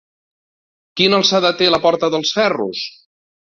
Quina 1.01 1.19
alçada 1.19 1.53
té 1.61 1.69
la 1.73 1.81
Porta 1.85 2.11
dels 2.17 2.35
Ferros? 2.41 2.85